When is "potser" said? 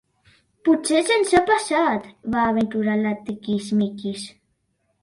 0.69-1.01